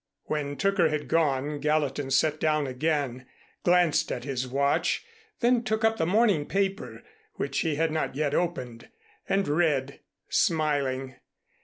When 0.23 0.55
Tooker 0.57 0.89
had 0.89 1.07
gone, 1.07 1.59
Gallatin 1.59 2.09
sat 2.09 2.39
down 2.39 2.65
again, 2.65 3.27
glanced 3.63 4.11
at 4.11 4.23
his 4.23 4.47
watch, 4.47 5.05
then 5.41 5.61
took 5.61 5.83
up 5.85 5.97
the 5.97 6.07
morning 6.07 6.47
paper, 6.47 7.03
which 7.35 7.59
he 7.59 7.75
had 7.75 7.91
not 7.91 8.15
yet 8.15 8.33
opened, 8.33 8.89
and 9.29 9.47
read, 9.47 9.99
smiling. 10.27 11.17